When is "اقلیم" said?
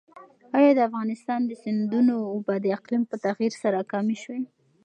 2.77-3.03